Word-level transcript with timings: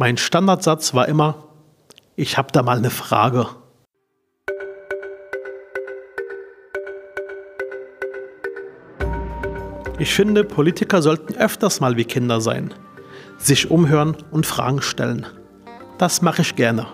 Mein 0.00 0.16
Standardsatz 0.16 0.94
war 0.94 1.08
immer, 1.08 1.48
ich 2.14 2.38
habe 2.38 2.52
da 2.52 2.62
mal 2.62 2.78
eine 2.78 2.88
Frage. 2.88 3.48
Ich 9.98 10.14
finde, 10.14 10.44
Politiker 10.44 11.02
sollten 11.02 11.34
öfters 11.34 11.80
mal 11.80 11.96
wie 11.96 12.04
Kinder 12.04 12.40
sein, 12.40 12.72
sich 13.38 13.72
umhören 13.72 14.16
und 14.30 14.46
Fragen 14.46 14.82
stellen. 14.82 15.26
Das 15.98 16.22
mache 16.22 16.42
ich 16.42 16.54
gerne. 16.54 16.86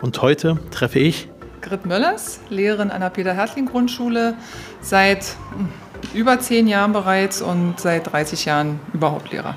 Und 0.00 0.22
heute 0.22 0.58
treffe 0.70 1.00
ich 1.00 1.28
Grit 1.60 1.84
Möllers, 1.84 2.40
Lehrerin 2.48 2.90
an 2.90 3.02
der 3.02 3.10
Peter-Hertling-Grundschule, 3.10 4.36
seit 4.80 5.36
hm, 5.54 5.68
über 6.14 6.40
zehn 6.40 6.66
Jahren 6.66 6.94
bereits 6.94 7.42
und 7.42 7.78
seit 7.78 8.10
30 8.10 8.46
Jahren 8.46 8.80
überhaupt 8.94 9.32
Lehrer. 9.32 9.54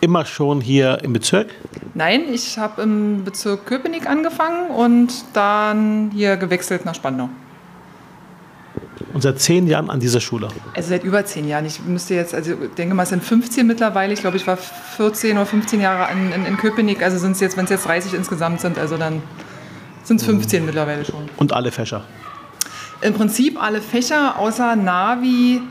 Immer 0.00 0.24
schon 0.24 0.60
hier 0.60 0.98
im 1.02 1.12
Bezirk? 1.12 1.48
Nein, 1.94 2.24
ich 2.32 2.58
habe 2.58 2.82
im 2.82 3.24
Bezirk 3.24 3.66
Köpenick 3.66 4.08
angefangen 4.08 4.70
und 4.70 5.12
dann 5.32 6.10
hier 6.14 6.36
gewechselt 6.36 6.84
nach 6.84 6.94
Spandau. 6.94 7.30
Und 9.14 9.22
seit 9.22 9.40
zehn 9.40 9.66
Jahren 9.66 9.88
an 9.88 9.98
dieser 9.98 10.20
Schule? 10.20 10.48
Also 10.74 10.90
seit 10.90 11.02
über 11.02 11.24
zehn 11.24 11.48
Jahren. 11.48 11.64
Ich 11.64 11.80
müsste 11.82 12.14
jetzt, 12.14 12.34
also 12.34 12.54
denke 12.76 12.94
mal, 12.94 13.04
es 13.04 13.08
sind 13.08 13.24
15 13.24 13.66
mittlerweile. 13.66 14.12
Ich 14.12 14.20
glaube, 14.20 14.36
ich 14.36 14.46
war 14.46 14.58
14 14.58 15.38
oder 15.38 15.46
15 15.46 15.80
Jahre 15.80 16.12
in, 16.12 16.32
in, 16.32 16.44
in 16.44 16.56
Köpenick. 16.58 17.02
Also 17.02 17.16
sind 17.16 17.32
es 17.32 17.40
jetzt, 17.40 17.56
wenn 17.56 17.64
es 17.64 17.70
jetzt 17.70 17.86
30 17.86 18.12
insgesamt 18.12 18.60
sind, 18.60 18.78
also 18.78 18.98
dann 18.98 19.22
sind 20.02 20.20
es 20.20 20.26
15 20.26 20.60
mhm. 20.60 20.66
mittlerweile 20.66 21.06
schon. 21.06 21.30
Und 21.38 21.54
alle 21.54 21.72
Fächer? 21.72 22.04
Im 23.00 23.14
Prinzip 23.14 23.62
alle 23.62 23.80
Fächer, 23.80 24.38
außer 24.38 24.76
Navi, 24.76 25.62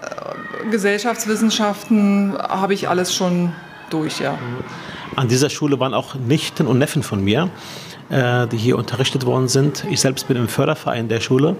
äh, 0.00 0.70
Gesellschaftswissenschaften, 0.70 2.36
habe 2.38 2.74
ich 2.74 2.88
alles 2.88 3.12
schon 3.12 3.52
durch, 3.90 4.20
ja. 4.20 4.38
An 5.14 5.28
dieser 5.28 5.50
Schule 5.50 5.78
waren 5.80 5.94
auch 5.94 6.14
Nichten 6.14 6.66
und 6.66 6.78
Neffen 6.78 7.02
von 7.02 7.22
mir, 7.22 7.50
äh, 8.10 8.46
die 8.48 8.56
hier 8.56 8.76
unterrichtet 8.76 9.26
worden 9.26 9.48
sind. 9.48 9.84
Ich 9.90 10.00
selbst 10.00 10.28
bin 10.28 10.36
im 10.36 10.48
Förderverein 10.48 11.08
der 11.08 11.20
Schule. 11.20 11.56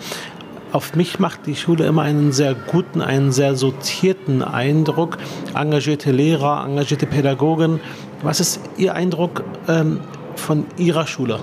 Auf 0.73 0.95
mich 0.95 1.19
macht 1.19 1.47
die 1.47 1.57
Schule 1.57 1.87
immer 1.87 2.03
einen 2.03 2.33
sehr 2.33 2.55
guten, 2.55 3.01
einen 3.01 3.33
sehr 3.33 3.55
sortierten 3.55 4.43
Eindruck. 4.43 5.17
Engagierte 5.55 6.11
Lehrer, 6.11 6.65
engagierte 6.67 7.07
Pädagogen. 7.07 7.81
Was 8.23 8.41
ist 8.41 8.61
Ihr 8.77 8.95
Eindruck 8.95 9.45
ähm, 9.69 10.01
von 10.35 10.67
Ihrer 10.77 11.07
Schule? 11.07 11.41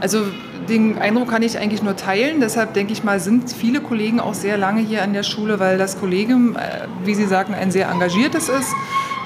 Also 0.00 0.22
den 0.68 0.98
Eindruck 0.98 1.28
kann 1.30 1.42
ich 1.42 1.58
eigentlich 1.58 1.82
nur 1.82 1.96
teilen. 1.96 2.40
Deshalb 2.40 2.74
denke 2.74 2.92
ich 2.92 3.02
mal, 3.02 3.20
sind 3.20 3.52
viele 3.52 3.80
Kollegen 3.80 4.20
auch 4.20 4.34
sehr 4.34 4.56
lange 4.56 4.80
hier 4.82 5.02
an 5.02 5.12
der 5.12 5.24
Schule, 5.24 5.58
weil 5.58 5.78
das 5.78 5.98
Kollegium, 5.98 6.56
äh, 6.56 6.86
wie 7.04 7.14
Sie 7.14 7.26
sagen, 7.26 7.54
ein 7.54 7.70
sehr 7.70 7.90
engagiertes 7.90 8.48
ist. 8.48 8.72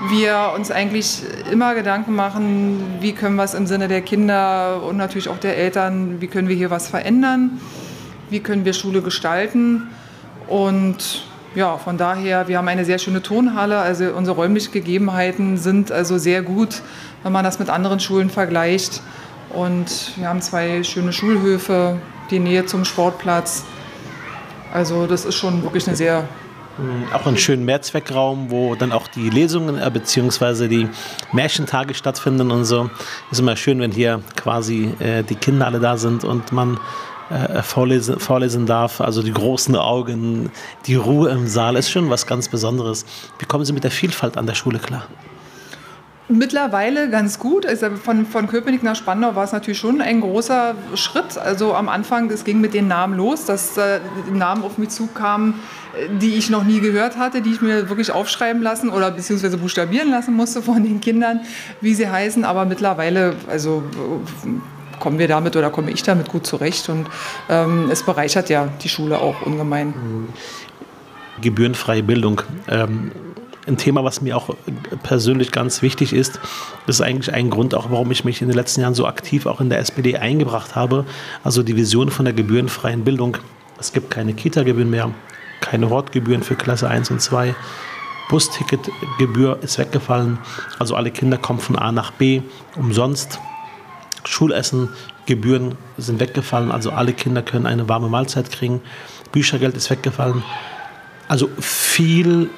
Wir 0.09 0.53
uns 0.57 0.71
eigentlich 0.71 1.23
immer 1.51 1.75
Gedanken 1.75 2.15
machen, 2.15 2.99
wie 3.01 3.13
können 3.13 3.37
wir 3.37 3.45
es 3.45 3.55
im 3.55 3.67
Sinne 3.67 3.87
der 3.89 4.03
Kinder 4.03 4.83
und 4.83 4.97
natürlich 4.97 5.29
auch 5.29 5.39
der 5.39 5.57
Eltern, 5.57 6.21
wie 6.21 6.27
können 6.27 6.49
wir 6.49 6.57
hier 6.57 6.71
was 6.71 6.89
verändern, 6.89 7.61
wie 8.29 8.41
können 8.41 8.65
wir 8.65 8.73
Schule 8.73 9.01
gestalten. 9.01 9.89
Und 10.49 11.25
ja, 11.55 11.79
von 11.79 11.99
daher, 11.99 12.49
wir 12.49 12.59
haben 12.59 12.69
eine 12.69 12.85
sehr 12.85 12.99
schöne 12.99 13.23
Tonhalle, 13.23 13.79
also 13.79 14.07
unsere 14.13 14.37
räumlichen 14.37 14.73
Gegebenheiten 14.73 15.57
sind 15.57 15.93
also 15.93 16.19
sehr 16.19 16.43
gut, 16.43 16.83
wenn 17.23 17.33
man 17.33 17.45
das 17.45 17.59
mit 17.59 17.71
anderen 17.71 18.01
Schulen 18.01 18.29
vergleicht. 18.29 19.03
Und 19.51 20.13
wir 20.17 20.29
haben 20.29 20.43
zwei 20.43 20.83
schöne 20.83 21.13
Schulhöfe, 21.13 21.99
die 22.31 22.39
Nähe 22.39 22.67
zum 22.67 22.85
Sportplatz. 22.85 23.65
Also 24.73 25.07
das 25.07 25.25
ist 25.27 25.37
schon 25.37 25.63
wirklich 25.63 25.87
eine 25.87 25.97
sehr 25.97 26.27
auch 27.13 27.27
einen 27.27 27.37
schönen 27.37 27.65
Mehrzweckraum, 27.65 28.51
wo 28.51 28.75
dann 28.75 28.93
auch 28.93 29.07
die 29.09 29.31
Lesungen 29.31 29.79
äh, 29.79 29.91
bzw. 29.91 30.69
die 30.69 30.89
Märchentage 31.33 31.95
stattfinden 31.95 32.51
und 32.51 32.65
so. 32.65 32.91
Ist 33.31 33.41
immer 33.41 33.57
schön, 33.57 33.81
wenn 33.81 33.93
hier 33.93 34.23
quasi 34.37 34.95
äh, 34.99 35.23
die 35.23 35.35
Kinder 35.35 35.67
alle 35.67 35.81
da 35.81 35.97
sind 35.97 36.25
und 36.25 36.53
man 36.53 36.79
äh, 37.31 37.63
vorlesen, 37.63 38.19
vorlesen 38.19 38.67
darf. 38.67 39.01
Also 39.01 39.23
die 39.23 39.33
großen 39.33 39.77
Augen, 39.77 40.51
die 40.87 40.97
Ruhe 40.97 41.31
im 41.31 41.47
Saal 41.47 41.77
ist 41.77 41.91
schon 41.91 42.11
was 42.11 42.27
ganz 42.27 42.49
Besonderes. 42.49 43.07
Wie 43.39 43.47
kommen 43.47 43.65
Sie 43.65 43.73
mit 43.73 43.85
der 43.85 43.91
Vielfalt 43.91 44.37
an 44.37 44.47
der 44.47 44.55
Schule 44.55 44.79
klar? 44.79 45.07
Mittlerweile 46.33 47.11
ganz 47.11 47.39
gut. 47.39 47.67
Also 47.67 47.91
von, 47.97 48.25
von 48.25 48.47
Köpenick 48.47 48.83
nach 48.83 48.97
Spandau 48.97 49.35
war 49.35 49.45
es 49.45 49.53
natürlich 49.53 49.79
schon 49.79 50.01
ein 50.01 50.21
großer 50.21 50.75
Schritt. 50.95 51.37
Also 51.37 51.75
am 51.75 51.89
Anfang, 51.89 52.31
es 52.31 52.45
ging 52.45 52.61
mit 52.61 52.73
den 52.73 52.89
Namen 52.89 53.17
los, 53.17 53.45
dass 53.45 53.77
äh, 53.77 54.01
Namen 54.33 54.65
auf 54.65 54.79
mich 54.79 54.89
zukamen, 54.89 55.55
die 56.21 56.35
ich 56.35 56.49
noch 56.49 56.65
nie 56.65 56.81
gehört 56.81 57.19
hatte, 57.19 57.43
die 57.43 57.53
ich 57.53 57.61
mir 57.61 57.91
wirklich 57.91 58.13
aufschreiben 58.13 58.63
lassen 58.63 58.89
oder 58.89 59.11
beziehungsweise 59.11 59.59
buchstabieren 59.59 60.11
lassen 60.11 60.35
musste 60.35 60.63
von 60.63 60.83
den 60.83 61.01
Kindern, 61.01 61.41
wie 61.83 61.95
sie 61.95 62.09
heißen. 62.09 62.45
Aber 62.45 62.65
mittlerweile, 62.65 63.35
also 63.49 63.83
kommen 64.99 65.19
wir 65.19 65.29
damit 65.29 65.55
oder 65.57 65.69
komme 65.71 65.91
ich 65.91 66.03
damit 66.03 66.29
gut 66.29 66.47
zurecht 66.47 66.89
und 66.89 67.09
ähm, 67.51 67.91
es 67.91 68.05
bereichert 68.05 68.49
ja 68.49 68.69
die 68.83 68.89
Schule 68.89 69.19
auch 69.19 69.43
ungemein. 69.43 69.93
Gebührenfreie 71.41 72.03
Bildung. 72.03 72.41
Ähm 72.69 73.11
ein 73.67 73.77
Thema, 73.77 74.05
was 74.05 74.21
mir 74.21 74.37
auch 74.37 74.55
persönlich 75.03 75.53
ganz 75.53 75.83
wichtig 75.83 76.13
ist. 76.13 76.41
Das 76.87 76.97
ist 76.97 77.01
eigentlich 77.03 77.33
ein 77.33 77.51
Grund 77.51 77.75
auch, 77.75 77.91
warum 77.91 78.11
ich 78.11 78.25
mich 78.25 78.43
in 78.43 78.49
den 78.49 78.57
letzten 78.57 78.81
Jahren 78.81 78.95
so 78.95 79.07
aktiv 79.07 79.47
auch 79.47 79.61
in 79.61 79.71
der 79.71 79.79
SPD 79.79 80.17
eingebracht 80.17 80.75
habe. 80.75 81.05
Also 81.45 81.63
die 81.63 81.77
Vision 81.77 82.11
von 82.11 82.25
der 82.25 82.35
gebührenfreien 82.35 83.05
Bildung. 83.05 83.37
Es 83.79 83.93
gibt 83.93 84.11
keine 84.11 84.35
Kita-Gebühren 84.35 84.91
mehr, 84.91 85.11
keine 85.61 85.91
Hortgebühren 85.91 86.43
für 86.43 86.57
Klasse 86.57 86.89
1 86.89 87.11
und 87.11 87.21
2. 87.21 87.55
Busticketgebühr 88.29 89.59
ist 89.63 89.79
weggefallen. 89.79 90.39
Also 90.79 90.95
alle 90.95 91.11
Kinder 91.11 91.37
kommen 91.37 91.61
von 91.61 91.77
A 91.77 91.93
nach 91.93 92.13
B 92.13 92.43
umsonst. 92.77 93.39
Schulessen, 94.25 94.89
Gebühren 95.27 95.77
sind 95.99 96.21
weggefallen. 96.21 96.71
Also 96.71 96.91
alle 96.91 97.13
Kinder 97.13 97.43
können 97.43 97.67
eine 97.67 97.89
warme 97.89 98.09
Mahlzeit 98.09 98.51
kriegen. 98.51 98.81
Büchergeld 99.33 99.77
ist 99.77 99.91
weggefallen. 99.91 100.43
Also 101.29 101.49
viel 101.59 102.51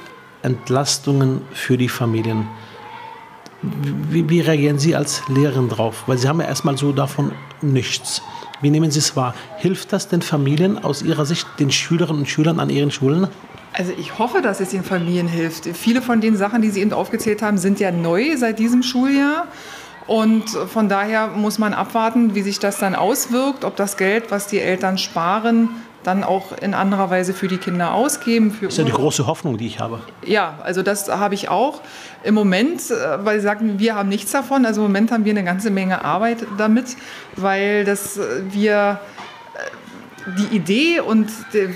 Entlastungen 0.45 1.43
für 1.53 1.77
die 1.77 1.89
Familien. 1.89 2.47
Wie, 4.11 4.29
wie, 4.29 4.41
reagieren 4.41 4.79
Sie 4.79 4.95
als 4.95 5.23
Lehrerin 5.29 5.69
drauf? 5.69 6.05
Weil 6.07 6.19
Sie 6.19 6.29
haben 6.29 6.41
ja 6.41 6.47
erstmal 6.47 6.77
so 6.77 6.93
davon 6.93 7.33
nichts. 7.63 8.21
Wie 8.61 8.71
nehmen 8.71 8.91
Sie 8.91 8.99
es 8.99 9.17
wahr? 9.17 9.35
Hilft 9.57 9.93
das 9.93 10.09
den 10.09 10.23
Familien 10.23 10.83
aus 10.83 11.03
Ihrer 11.03 11.25
Sicht, 11.25 11.47
den 11.59 11.71
Schülerinnen 11.71 12.21
und 12.21 12.29
Schülern 12.29 12.61
an 12.61 12.69
Ihren 12.69 12.91
Schulen? 12.91 13.29
Also 13.73 13.93
ich 13.99 14.19
hoffe, 14.19 14.43
dass 14.43 14.61
es 14.61 14.71
den 14.71 14.85
Familien 14.85 15.27
hilft. 15.27 15.65
Viele 15.77 16.03
von 16.03 16.21
den 16.21 16.37
Sachen, 16.37 16.63
die 16.63 16.71
Sie 16.71 16.81
eben 16.81 16.93
aufgezählt 16.93 17.43
haben, 17.43 17.59
sind 17.59 17.81
ja 17.81 17.91
neu 17.91 18.37
seit 18.37 18.59
diesem 18.59 18.83
Schuljahr. 18.83 19.49
Und 20.07 20.51
von 20.51 20.89
daher 20.89 21.29
muss 21.29 21.59
man 21.59 21.73
abwarten, 21.73 22.35
wie 22.35 22.43
sich 22.43 22.59
das 22.59 22.79
dann 22.79 22.95
auswirkt, 22.95 23.65
ob 23.65 23.77
das 23.77 23.97
Geld, 23.97 24.31
was 24.31 24.47
die 24.47 24.61
Eltern 24.61 24.99
sparen, 24.99 25.71
dann 26.05 26.23
auch 26.23 26.57
in 26.57 26.75
anderer 26.75 27.11
Weise 27.11 27.35
für 27.35 27.49
die 27.49 27.59
Kinder 27.59 27.93
ausgeben. 27.93 28.57
Das 28.61 28.73
ist 28.73 28.79
ja 28.79 28.85
die 28.85 28.93
große 28.93 29.27
Hoffnung, 29.27 29.59
die 29.59 29.67
ich 29.67 29.81
habe. 29.81 30.01
Ja, 30.25 30.59
also 30.63 30.83
das 30.83 31.09
habe 31.09 31.35
ich 31.35 31.49
auch. 31.49 31.81
Im 32.23 32.35
Moment, 32.35 32.91
äh, 32.91 33.25
weil 33.25 33.41
Sie 33.41 33.45
sagten, 33.45 33.79
wir 33.79 33.97
haben 33.97 34.09
nichts 34.09 34.31
davon. 34.31 34.67
Also 34.67 34.83
im 34.83 34.89
Moment 34.89 35.11
haben 35.11 35.25
wir 35.25 35.33
eine 35.33 35.45
ganze 35.45 35.71
Menge 35.71 36.05
Arbeit 36.05 36.47
damit, 36.59 36.97
weil 37.37 37.85
das 37.85 38.19
äh, 38.19 38.43
wir 38.51 39.01
äh, 39.55 40.31
die 40.39 40.57
Idee 40.57 41.01
und 41.01 41.31
der, 41.53 41.71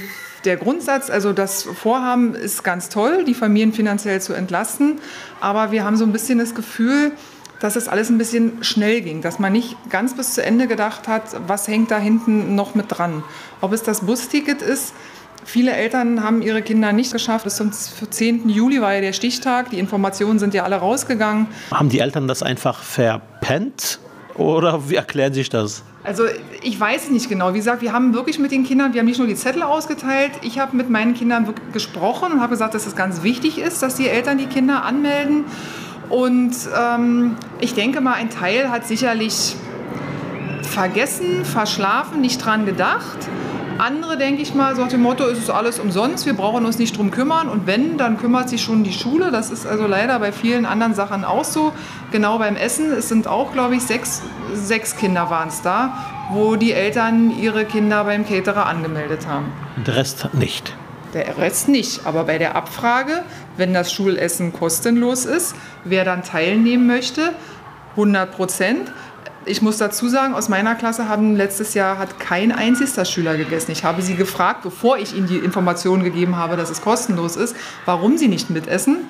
der 0.44 0.56
Grundsatz, 0.56 1.10
also 1.10 1.32
das 1.32 1.62
Vorhaben 1.62 2.34
ist 2.34 2.62
ganz 2.62 2.88
toll, 2.88 3.24
die 3.24 3.34
Familien 3.34 3.72
finanziell 3.72 4.20
zu 4.20 4.32
entlasten. 4.34 5.00
Aber 5.40 5.72
wir 5.72 5.84
haben 5.84 5.96
so 5.96 6.04
ein 6.04 6.12
bisschen 6.12 6.38
das 6.38 6.54
Gefühl, 6.54 7.12
dass 7.60 7.76
es 7.76 7.88
alles 7.88 8.08
ein 8.08 8.19
bisschen 8.19 8.62
schnell 8.62 9.00
ging, 9.00 9.22
dass 9.22 9.38
man 9.38 9.52
nicht 9.52 9.76
ganz 9.90 10.16
bis 10.16 10.34
zu 10.34 10.43
Ende 10.43 10.66
gedacht 10.66 11.08
hat, 11.08 11.25
was 11.46 11.69
hängt 11.69 11.90
da 11.90 11.99
hinten 11.99 12.55
noch 12.55 12.75
mit 12.75 12.87
dran. 12.88 13.22
Ob 13.60 13.72
es 13.72 13.82
das 13.82 14.02
Busticket 14.02 14.62
ist, 14.62 14.94
Viele 15.44 15.72
Eltern 15.72 16.22
haben 16.22 16.43
ihre 16.43 16.60
Kinder 16.60 16.93
nicht 16.93 17.10
geschafft. 17.10 17.44
Bis 17.44 17.56
zum 17.56 17.72
10. 17.72 18.50
Juli 18.50 18.82
war 18.82 18.93
ja 18.93 19.00
der 19.00 19.14
Stichtag. 19.14 19.70
Die 19.70 19.78
Informationen 19.78 20.38
sind 20.38 20.52
ja 20.52 20.64
alle 20.64 20.76
rausgegangen. 20.76 21.46
Haben 21.70 21.88
die 21.88 22.00
Eltern 22.00 22.28
das 22.28 22.43
einfach 22.43 22.82
verpennt 22.82 23.99
oder 24.34 24.90
wie 24.90 24.96
erklären 24.96 25.32
sich 25.32 25.49
das? 25.49 25.84
Also 26.05 26.25
ich 26.62 26.78
weiß 26.78 27.10
nicht 27.10 27.28
genau. 27.28 27.55
Wie 27.55 27.58
gesagt, 27.58 27.81
wir 27.81 27.94
haben 27.94 28.14
wirklich 28.14 28.38
mit 28.38 28.52
den 28.52 28.64
Kindern, 28.64 28.93
wir 28.93 29.00
haben 29.00 29.06
nicht 29.06 29.19
nur 29.19 29.26
die 29.26 29.34
Zettel 29.34 29.62
ausgeteilt, 29.62 30.32
ich 30.43 30.58
habe 30.58 30.76
mit 30.76 30.90
meinen 30.90 31.14
Kindern 31.14 31.55
gesprochen 31.72 32.32
und 32.32 32.40
habe 32.40 32.50
gesagt, 32.50 32.75
dass 32.75 32.87
es 32.87 32.94
ganz 32.94 33.22
wichtig 33.22 33.58
ist, 33.58 33.82
dass 33.82 33.96
die 33.96 34.08
Eltern 34.08 34.38
die 34.38 34.46
Kinder 34.46 34.84
anmelden. 34.84 35.44
Und 36.08 36.55
ähm, 36.78 37.37
ich 37.60 37.75
denke 37.75 38.00
mal, 38.00 38.14
ein 38.14 38.31
Teil 38.31 38.70
hat 38.70 38.87
sicherlich 38.87 39.56
vergessen, 40.62 41.44
verschlafen, 41.44 42.20
nicht 42.20 42.44
dran 42.44 42.66
gedacht. 42.66 43.19
Andere, 43.78 44.19
denke 44.19 44.43
ich 44.43 44.55
mal, 44.55 44.75
so 44.75 44.82
nach 44.82 44.88
dem 44.88 45.02
Motto, 45.02 45.25
es 45.25 45.38
ist 45.38 45.50
alles 45.50 45.78
umsonst, 45.78 46.26
wir 46.26 46.34
brauchen 46.34 46.66
uns 46.66 46.78
nicht 46.78 46.96
drum 46.96 47.12
kümmern. 47.12 47.49
Und 47.49 47.66
wenn, 47.66 47.96
dann 47.96 48.19
kümmert 48.19 48.49
sich 48.49 48.62
schon 48.62 48.82
die 48.82 48.93
Schule. 48.93 49.31
Das 49.31 49.50
ist 49.50 49.66
also 49.66 49.87
leider 49.87 50.19
bei 50.19 50.32
vielen 50.32 50.66
anderen 50.66 50.94
Sachen 50.94 51.25
auch 51.25 51.44
so. 51.44 51.72
Genau 52.10 52.38
beim 52.38 52.56
Essen, 52.56 52.90
es 52.93 53.08
sind 53.08 53.28
auch, 53.28 53.52
glaube 53.52 53.76
ich, 53.76 53.82
sechs, 53.82 54.22
sechs 54.52 54.96
Kinder 54.96 55.31
waren 55.31 55.49
es 55.49 55.62
da, 55.62 55.96
wo 56.31 56.56
die 56.56 56.72
Eltern 56.72 57.31
ihre 57.38 57.64
Kinder 57.64 58.05
beim 58.05 58.26
Caterer 58.26 58.66
angemeldet 58.66 59.28
haben. 59.28 59.46
Der 59.87 59.94
Rest 59.94 60.28
nicht. 60.32 60.75
Der 61.14 61.38
Rest 61.38 61.69
nicht. 61.69 62.06
Aber 62.06 62.25
bei 62.25 62.38
der 62.38 62.56
Abfrage, 62.56 63.25
wenn 63.56 63.72
das 63.72 63.93
Schulessen 63.93 64.52
kostenlos 64.52 65.25
ist, 65.25 65.55
wer 65.84 66.05
dann 66.05 66.22
teilnehmen 66.22 66.87
möchte, 66.87 67.32
100 67.96 68.31
Prozent 68.31 68.93
ich 69.49 69.62
muss 69.62 69.78
dazu 69.78 70.08
sagen, 70.08 70.34
aus 70.34 70.49
meiner 70.49 70.75
Klasse 70.75 71.08
haben 71.08 71.34
letztes 71.34 71.75
Jahr 71.75 71.99
hat 71.99 72.20
kein 72.20 72.52
einziger 72.52 73.05
Schüler 73.05 73.37
gegessen. 73.37 73.72
Ich 73.72 73.84
habe 73.84 74.02
sie 74.02 74.14
gefragt, 74.14 74.62
bevor 74.62 74.99
ich 74.99 75.16
ihnen 75.16 75.26
die 75.26 75.38
Information 75.38 76.05
gegeben 76.05 76.37
habe, 76.37 76.56
dass 76.56 76.70
es 76.70 76.82
kostenlos 76.82 77.37
ist, 77.37 77.56
warum 77.84 78.19
sie 78.19 78.28
nicht 78.28 78.50
mitessen. 78.50 79.08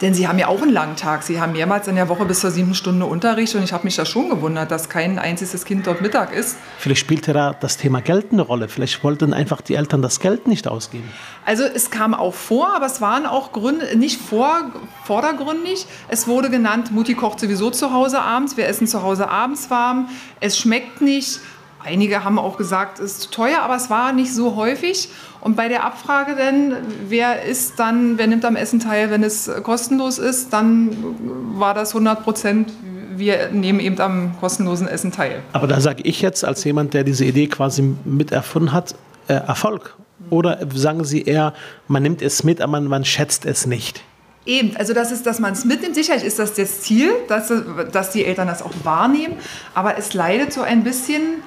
Denn 0.00 0.14
sie 0.14 0.28
haben 0.28 0.38
ja 0.38 0.46
auch 0.46 0.62
einen 0.62 0.72
langen 0.72 0.96
Tag. 0.96 1.24
Sie 1.24 1.40
haben 1.40 1.52
mehrmals 1.52 1.88
in 1.88 1.96
der 1.96 2.08
Woche 2.08 2.24
bis 2.24 2.40
zur 2.40 2.50
siebten 2.50 2.74
Stunde 2.74 3.06
Unterricht 3.06 3.54
und 3.56 3.62
ich 3.64 3.72
habe 3.72 3.84
mich 3.84 3.96
da 3.96 4.04
schon 4.04 4.28
gewundert, 4.30 4.70
dass 4.70 4.88
kein 4.88 5.18
einziges 5.18 5.64
Kind 5.64 5.86
dort 5.86 6.00
Mittag 6.00 6.32
ist. 6.32 6.56
Vielleicht 6.78 7.00
spielte 7.00 7.32
da 7.32 7.52
das 7.52 7.76
Thema 7.76 8.00
Geld 8.00 8.32
eine 8.32 8.42
Rolle. 8.42 8.68
Vielleicht 8.68 9.02
wollten 9.02 9.32
einfach 9.32 9.60
die 9.60 9.74
Eltern 9.74 10.00
das 10.00 10.20
Geld 10.20 10.46
nicht 10.46 10.68
ausgeben. 10.68 11.08
Also 11.44 11.64
es 11.64 11.90
kam 11.90 12.14
auch 12.14 12.34
vor, 12.34 12.74
aber 12.74 12.86
es 12.86 13.00
waren 13.00 13.26
auch 13.26 13.52
Gründe, 13.52 13.96
nicht 13.96 14.20
vor, 14.20 14.70
vordergründig. 15.04 15.86
Es 16.08 16.28
wurde 16.28 16.50
genannt, 16.50 16.92
Mutti 16.92 17.14
kocht 17.14 17.40
sowieso 17.40 17.70
zu 17.70 17.92
Hause 17.92 18.20
abends, 18.20 18.56
wir 18.56 18.66
essen 18.66 18.86
zu 18.86 19.02
Hause 19.02 19.28
abends 19.28 19.70
warm, 19.70 20.08
es 20.40 20.58
schmeckt 20.58 21.00
nicht. 21.00 21.40
Einige 21.84 22.24
haben 22.24 22.38
auch 22.38 22.56
gesagt, 22.56 22.98
es 22.98 23.12
ist 23.12 23.20
zu 23.22 23.30
teuer, 23.30 23.60
aber 23.60 23.76
es 23.76 23.88
war 23.88 24.12
nicht 24.12 24.34
so 24.34 24.56
häufig. 24.56 25.08
Und 25.40 25.56
bei 25.56 25.68
der 25.68 25.84
Abfrage 25.84 26.34
denn, 26.34 26.74
wer 27.08 27.42
ist 27.44 27.78
dann, 27.78 28.18
wer 28.18 28.26
nimmt 28.26 28.44
am 28.44 28.56
Essen 28.56 28.80
teil, 28.80 29.10
wenn 29.10 29.22
es 29.22 29.50
kostenlos 29.62 30.18
ist, 30.18 30.52
dann 30.52 30.90
war 31.58 31.74
das 31.74 31.90
100 31.90 32.24
Prozent, 32.24 32.72
wir 33.16 33.50
nehmen 33.50 33.80
eben 33.80 34.00
am 34.00 34.38
kostenlosen 34.40 34.88
Essen 34.88 35.12
teil. 35.12 35.42
Aber 35.52 35.66
da 35.66 35.80
sage 35.80 36.02
ich 36.02 36.20
jetzt 36.20 36.44
als 36.44 36.64
jemand, 36.64 36.94
der 36.94 37.04
diese 37.04 37.24
Idee 37.24 37.46
quasi 37.46 37.94
mit 38.04 38.32
erfunden 38.32 38.72
hat, 38.72 38.94
äh, 39.28 39.34
Erfolg. 39.34 39.96
Oder 40.30 40.58
sagen 40.74 41.04
Sie 41.04 41.22
eher, 41.22 41.54
man 41.86 42.02
nimmt 42.02 42.22
es 42.22 42.44
mit, 42.44 42.60
aber 42.60 42.72
man, 42.72 42.84
man 42.84 43.04
schätzt 43.04 43.46
es 43.46 43.66
nicht? 43.66 44.02
Eben, 44.46 44.76
also 44.76 44.94
das 44.94 45.12
ist, 45.12 45.26
dass 45.26 45.40
man 45.40 45.52
es 45.52 45.64
mitnimmt. 45.64 45.94
Sicherlich 45.94 46.24
ist 46.24 46.38
das 46.38 46.54
das 46.54 46.80
Ziel, 46.80 47.10
dass, 47.28 47.52
dass 47.92 48.10
die 48.10 48.24
Eltern 48.24 48.48
das 48.48 48.62
auch 48.62 48.72
wahrnehmen. 48.82 49.34
Aber 49.74 49.98
es 49.98 50.14
leidet 50.14 50.52
so 50.52 50.62
ein 50.62 50.84
bisschen 50.84 51.42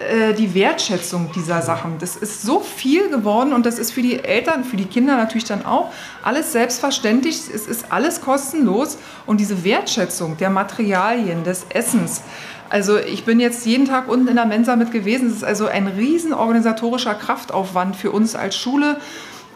äh, 0.00 0.32
die 0.32 0.54
Wertschätzung 0.54 1.30
dieser 1.34 1.60
Sachen. 1.60 1.98
Das 1.98 2.16
ist 2.16 2.42
so 2.42 2.60
viel 2.60 3.10
geworden 3.10 3.52
und 3.52 3.66
das 3.66 3.78
ist 3.78 3.92
für 3.92 4.02
die 4.02 4.18
Eltern, 4.18 4.64
für 4.64 4.76
die 4.76 4.86
Kinder 4.86 5.16
natürlich 5.16 5.44
dann 5.44 5.64
auch 5.66 5.92
alles 6.22 6.52
selbstverständlich. 6.52 7.36
Es 7.54 7.66
ist 7.66 7.92
alles 7.92 8.20
kostenlos 8.20 8.96
und 9.26 9.40
diese 9.40 9.62
Wertschätzung 9.62 10.36
der 10.38 10.50
Materialien, 10.50 11.44
des 11.44 11.66
Essens. 11.68 12.22
Also 12.70 12.98
ich 12.98 13.24
bin 13.24 13.40
jetzt 13.40 13.66
jeden 13.66 13.84
Tag 13.84 14.08
unten 14.08 14.28
in 14.28 14.36
der 14.36 14.46
Mensa 14.46 14.76
mit 14.76 14.90
gewesen. 14.90 15.28
Es 15.28 15.36
ist 15.36 15.44
also 15.44 15.66
ein 15.66 15.86
riesen 15.86 16.32
organisatorischer 16.32 17.14
Kraftaufwand 17.14 17.96
für 17.96 18.10
uns 18.10 18.34
als 18.34 18.56
Schule. 18.56 18.96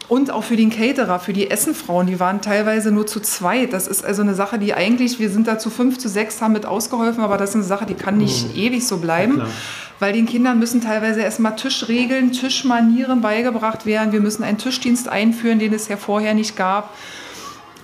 Und 0.07 0.29
auch 0.29 0.43
für 0.43 0.55
den 0.55 0.69
Caterer, 0.69 1.19
für 1.19 1.33
die 1.33 1.49
Essenfrauen, 1.49 2.05
die 2.05 2.19
waren 2.19 2.41
teilweise 2.41 2.91
nur 2.91 3.07
zu 3.07 3.19
zweit. 3.21 3.73
Das 3.73 3.87
ist 3.87 4.05
also 4.05 4.21
eine 4.21 4.35
Sache, 4.35 4.59
die 4.59 4.75
eigentlich, 4.75 5.17
wir 5.17 5.31
sind 5.31 5.47
da 5.47 5.57
zu 5.57 5.71
fünf, 5.71 5.97
zu 5.97 6.09
sechs, 6.09 6.41
haben 6.41 6.53
mit 6.53 6.67
ausgeholfen, 6.67 7.23
aber 7.23 7.37
das 7.37 7.49
ist 7.49 7.55
eine 7.55 7.63
Sache, 7.63 7.87
die 7.87 7.95
kann 7.95 8.17
nicht 8.17 8.53
mhm. 8.53 8.59
ewig 8.59 8.85
so 8.85 8.97
bleiben. 8.97 9.39
Ja, 9.39 9.47
weil 10.05 10.13
den 10.13 10.27
Kindern 10.27 10.59
müssen 10.59 10.81
teilweise 10.81 11.21
erstmal 11.21 11.55
Tischregeln, 11.55 12.31
Tischmanieren 12.31 13.21
beigebracht 13.21 13.87
werden. 13.87 14.11
Wir 14.11 14.21
müssen 14.21 14.43
einen 14.43 14.59
Tischdienst 14.59 15.09
einführen, 15.09 15.57
den 15.57 15.73
es 15.73 15.87
ja 15.87 15.97
vorher 15.97 16.35
nicht 16.35 16.55
gab. 16.55 16.95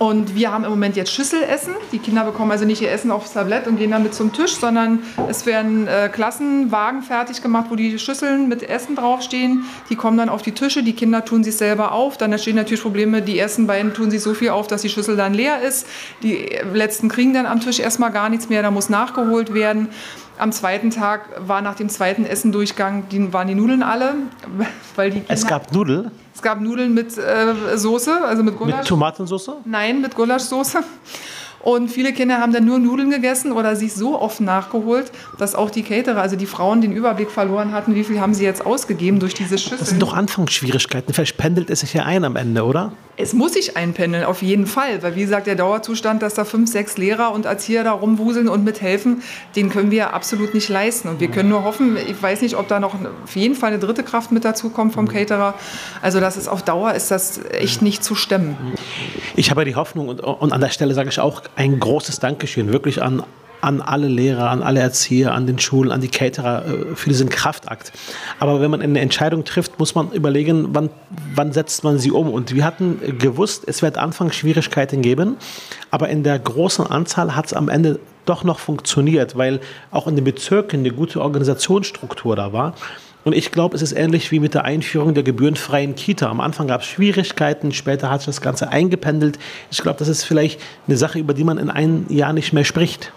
Und 0.02 0.34
wir 0.34 0.50
haben 0.50 0.64
im 0.64 0.70
Moment 0.70 0.96
jetzt 0.96 1.12
Schüsselessen. 1.12 1.74
Die 1.92 2.00
Kinder 2.00 2.24
bekommen 2.24 2.50
also 2.50 2.64
nicht 2.64 2.82
ihr 2.82 2.90
Essen 2.90 3.12
aufs 3.12 3.34
Tablett 3.34 3.68
und 3.68 3.76
gehen 3.76 3.92
damit 3.92 4.14
zum 4.14 4.32
Tisch, 4.32 4.56
sondern 4.56 4.98
es 5.28 5.46
werden 5.46 5.86
äh, 5.86 6.08
Klassenwagen 6.12 7.02
fertig 7.02 7.40
gemacht, 7.40 7.66
wo 7.68 7.76
die 7.76 8.00
Schüsseln 8.00 8.48
mit 8.48 8.64
Essen 8.64 8.96
draufstehen. 8.96 9.64
Die 9.90 9.94
kommen 9.94 10.18
dann 10.18 10.28
auf 10.28 10.42
die 10.42 10.50
Tische, 10.50 10.82
die 10.82 10.94
Kinder 10.94 11.24
tun 11.24 11.44
sich 11.44 11.56
selber 11.56 11.92
auf. 11.92 12.16
Dann 12.16 12.32
entstehen 12.32 12.56
natürlich 12.56 12.82
Probleme, 12.82 13.22
die 13.22 13.38
ersten 13.38 13.68
beiden 13.68 13.94
tun 13.94 14.10
sich 14.10 14.22
so 14.22 14.34
viel 14.34 14.48
auf, 14.48 14.66
dass 14.66 14.82
die 14.82 14.88
Schüssel 14.88 15.14
dann 15.14 15.34
leer 15.34 15.62
ist. 15.62 15.86
Die 16.24 16.48
letzten 16.74 17.08
kriegen 17.08 17.32
dann 17.32 17.46
am 17.46 17.60
Tisch 17.60 17.78
erstmal 17.78 18.10
gar 18.10 18.28
nichts 18.28 18.48
mehr, 18.48 18.62
da 18.62 18.72
muss 18.72 18.88
nachgeholt 18.88 19.54
werden. 19.54 19.86
Am 20.36 20.50
zweiten 20.50 20.90
Tag 20.90 21.28
war 21.46 21.62
nach 21.62 21.76
dem 21.76 21.88
zweiten 21.88 22.26
Essendurchgang, 22.26 23.04
die, 23.12 23.32
waren 23.32 23.46
die 23.46 23.54
Nudeln 23.54 23.84
alle. 23.84 24.14
Weil 24.96 25.12
die 25.12 25.22
es 25.28 25.46
gab 25.46 25.70
Nudeln? 25.72 26.10
Es 26.34 26.40
gab 26.42 26.60
Nudeln 26.60 26.94
mit 26.94 27.16
äh, 27.18 27.76
Soße, 27.76 28.24
also 28.24 28.42
mit 28.42 28.56
Gulasch. 28.56 28.78
Mit 28.78 28.86
Tomatensauce? 28.86 29.50
Nein, 29.64 30.00
mit 30.00 30.14
Gulaschsoße. 30.14 30.78
Und 31.62 31.88
viele 31.88 32.12
Kinder 32.12 32.38
haben 32.38 32.52
dann 32.52 32.64
nur 32.64 32.78
Nudeln 32.78 33.10
gegessen 33.10 33.52
oder 33.52 33.76
sich 33.76 33.94
so 33.94 34.20
oft 34.20 34.40
nachgeholt, 34.40 35.12
dass 35.38 35.54
auch 35.54 35.70
die 35.70 35.82
Caterer, 35.82 36.20
also 36.20 36.36
die 36.36 36.46
Frauen, 36.46 36.80
den 36.80 36.92
Überblick 36.92 37.30
verloren 37.30 37.72
hatten, 37.72 37.94
wie 37.94 38.04
viel 38.04 38.20
haben 38.20 38.34
sie 38.34 38.44
jetzt 38.44 38.66
ausgegeben 38.66 39.20
durch 39.20 39.34
diese 39.34 39.58
Schüssel. 39.58 39.78
Das 39.78 39.90
sind 39.90 40.02
doch 40.02 40.14
Anfangsschwierigkeiten. 40.14 41.14
Vielleicht 41.14 41.38
pendelt 41.38 41.70
es 41.70 41.80
sich 41.80 41.94
ja 41.94 42.04
ein 42.04 42.24
am 42.24 42.36
Ende, 42.36 42.64
oder? 42.64 42.92
Es 43.18 43.34
muss 43.34 43.52
sich 43.52 43.76
einpendeln, 43.76 44.24
auf 44.24 44.42
jeden 44.42 44.66
Fall. 44.66 45.02
Weil, 45.02 45.14
wie 45.16 45.20
gesagt, 45.20 45.46
der 45.46 45.54
Dauerzustand, 45.54 46.22
dass 46.22 46.34
da 46.34 46.44
fünf, 46.44 46.70
sechs 46.70 46.96
Lehrer 46.96 47.32
und 47.32 47.44
Erzieher 47.44 47.84
da 47.84 47.92
rumwuseln 47.92 48.48
und 48.48 48.64
mithelfen, 48.64 49.22
den 49.54 49.68
können 49.68 49.90
wir 49.90 50.14
absolut 50.14 50.54
nicht 50.54 50.68
leisten. 50.70 51.08
Und 51.08 51.20
wir 51.20 51.28
können 51.28 51.50
nur 51.50 51.62
hoffen, 51.62 51.96
ich 51.96 52.20
weiß 52.20 52.40
nicht, 52.40 52.56
ob 52.56 52.68
da 52.68 52.80
noch 52.80 52.94
auf 52.94 53.36
jeden 53.36 53.54
Fall 53.54 53.70
eine 53.70 53.78
dritte 53.78 54.02
Kraft 54.02 54.32
mit 54.32 54.44
dazu 54.44 54.70
kommt 54.70 54.94
vom 54.94 55.08
Caterer. 55.08 55.54
Also, 56.00 56.20
das 56.20 56.36
ist 56.36 56.48
auf 56.48 56.62
Dauer 56.62 56.94
ist 56.94 57.10
das 57.10 57.40
echt 57.50 57.82
nicht 57.82 58.02
zu 58.02 58.14
stemmen. 58.14 58.56
Ich 59.36 59.50
habe 59.50 59.64
die 59.66 59.76
Hoffnung 59.76 60.08
und, 60.08 60.20
und 60.20 60.52
an 60.52 60.60
der 60.60 60.70
Stelle 60.70 60.94
sage 60.94 61.10
ich 61.10 61.20
auch 61.20 61.42
ein 61.56 61.78
großes 61.78 62.18
Dankeschön 62.20 62.72
wirklich 62.72 63.02
an 63.02 63.22
an 63.62 63.80
alle 63.80 64.08
Lehrer, 64.08 64.50
an 64.50 64.60
alle 64.60 64.80
Erzieher, 64.80 65.32
an 65.32 65.46
den 65.46 65.58
Schulen, 65.58 65.92
an 65.92 66.00
die 66.00 66.08
Caterer 66.08 66.66
äh, 66.66 66.96
für 66.96 67.08
diesen 67.08 67.28
Kraftakt. 67.28 67.92
Aber 68.40 68.60
wenn 68.60 68.70
man 68.70 68.82
eine 68.82 69.00
Entscheidung 69.00 69.44
trifft, 69.44 69.78
muss 69.78 69.94
man 69.94 70.10
überlegen, 70.10 70.74
wann, 70.74 70.90
wann 71.34 71.52
setzt 71.52 71.84
man 71.84 71.98
sie 71.98 72.10
um. 72.10 72.28
Und 72.28 72.54
wir 72.54 72.64
hatten 72.64 73.18
gewusst, 73.18 73.62
es 73.66 73.80
wird 73.80 73.98
anfangs 73.98 74.34
Schwierigkeiten 74.34 75.00
geben, 75.00 75.36
aber 75.92 76.08
in 76.08 76.24
der 76.24 76.38
großen 76.40 76.84
Anzahl 76.84 77.36
hat 77.36 77.46
es 77.46 77.54
am 77.54 77.68
Ende 77.68 78.00
doch 78.24 78.42
noch 78.42 78.58
funktioniert, 78.58 79.36
weil 79.36 79.60
auch 79.92 80.08
in 80.08 80.16
den 80.16 80.24
Bezirken 80.24 80.80
eine 80.80 80.90
gute 80.90 81.20
Organisationsstruktur 81.20 82.34
da 82.34 82.52
war. 82.52 82.74
Und 83.24 83.34
ich 83.34 83.52
glaube, 83.52 83.76
es 83.76 83.82
ist 83.82 83.92
ähnlich 83.92 84.32
wie 84.32 84.40
mit 84.40 84.54
der 84.54 84.64
Einführung 84.64 85.14
der 85.14 85.22
gebührenfreien 85.22 85.94
Kita. 85.94 86.28
Am 86.28 86.40
Anfang 86.40 86.66
gab 86.66 86.80
es 86.80 86.88
Schwierigkeiten, 86.88 87.72
später 87.72 88.10
hat 88.10 88.20
sich 88.20 88.26
das 88.26 88.40
Ganze 88.40 88.68
eingependelt. 88.68 89.38
Ich 89.70 89.78
glaube, 89.78 89.98
das 89.98 90.08
ist 90.08 90.24
vielleicht 90.24 90.60
eine 90.88 90.96
Sache, 90.96 91.18
über 91.18 91.34
die 91.34 91.44
man 91.44 91.58
in 91.58 91.70
einem 91.70 92.06
Jahr 92.08 92.32
nicht 92.32 92.52
mehr 92.52 92.64
spricht. 92.64 93.12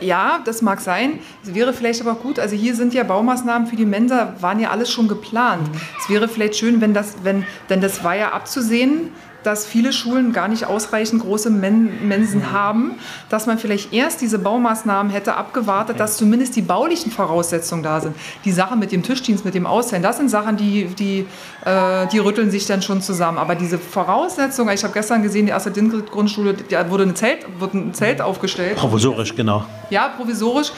Ja, 0.00 0.40
das 0.44 0.62
mag 0.62 0.80
sein. 0.80 1.18
Es 1.42 1.54
wäre 1.54 1.74
vielleicht 1.74 2.00
aber 2.00 2.14
gut, 2.14 2.38
also 2.38 2.56
hier 2.56 2.74
sind 2.74 2.94
ja 2.94 3.04
Baumaßnahmen 3.04 3.68
für 3.68 3.76
die 3.76 3.84
Mensa, 3.84 4.34
waren 4.40 4.58
ja 4.58 4.70
alles 4.70 4.90
schon 4.90 5.06
geplant. 5.06 5.68
Es 6.00 6.08
wäre 6.08 6.28
vielleicht 6.28 6.56
schön, 6.56 6.80
wenn 6.80 6.94
das, 6.94 7.16
wenn, 7.22 7.44
denn 7.68 7.82
das 7.82 8.02
war 8.02 8.16
ja 8.16 8.32
abzusehen, 8.32 9.10
dass 9.46 9.64
viele 9.64 9.92
Schulen 9.92 10.32
gar 10.32 10.48
nicht 10.48 10.66
ausreichend 10.66 11.22
große 11.22 11.50
Men 11.50 12.08
Mensen 12.08 12.40
mhm. 12.40 12.52
haben, 12.52 12.94
dass 13.28 13.46
man 13.46 13.58
vielleicht 13.58 13.92
erst 13.92 14.20
diese 14.20 14.40
Baumaßnahmen 14.40 15.12
hätte 15.12 15.36
abgewartet, 15.36 16.00
dass 16.00 16.16
zumindest 16.16 16.56
die 16.56 16.62
baulichen 16.62 17.12
Voraussetzungen 17.12 17.84
da 17.84 18.00
sind. 18.00 18.16
Die 18.44 18.50
Sachen 18.50 18.80
mit 18.80 18.90
dem 18.90 19.04
Tischdienst, 19.04 19.44
mit 19.44 19.54
dem 19.54 19.66
Aussehen, 19.66 20.02
das 20.02 20.16
sind 20.16 20.30
Sachen, 20.30 20.56
die, 20.56 20.86
die, 20.86 21.26
äh, 21.64 22.06
die 22.08 22.18
rütteln 22.18 22.50
sich 22.50 22.66
dann 22.66 22.82
schon 22.82 23.00
zusammen. 23.00 23.38
Aber 23.38 23.54
diese 23.54 23.78
Voraussetzungen, 23.78 24.74
ich 24.74 24.82
habe 24.82 24.92
gestern 24.92 25.22
gesehen, 25.22 25.46
die 25.46 25.52
erste 25.52 25.70
Dingrid-Grundschule, 25.70 26.54
da 26.68 26.90
wurde 26.90 27.04
ein 27.04 27.14
Zelt, 27.14 27.46
wurde 27.60 27.78
ein 27.78 27.94
Zelt 27.94 28.20
aufgestellt. 28.20 28.76
Provisorisch, 28.76 29.34
genau. 29.36 29.64
Ja, 29.90 30.08
provisorisch 30.08 30.72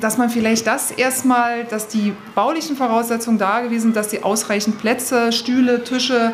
dass 0.00 0.18
man 0.18 0.28
vielleicht 0.28 0.66
das 0.66 0.90
erstmal, 0.90 1.64
dass 1.64 1.88
die 1.88 2.12
baulichen 2.34 2.76
Voraussetzungen 2.76 3.38
da 3.38 3.60
gewesen 3.60 3.82
sind, 3.82 3.96
dass 3.96 4.08
die 4.08 4.22
ausreichend 4.22 4.78
Plätze, 4.78 5.32
Stühle, 5.32 5.82
Tische, 5.82 6.32